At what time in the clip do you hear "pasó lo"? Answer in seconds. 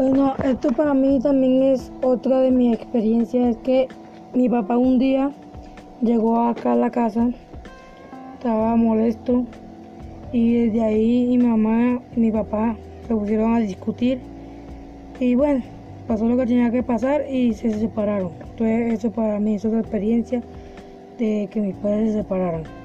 16.08-16.38